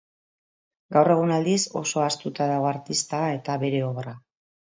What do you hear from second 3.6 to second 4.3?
bere obra.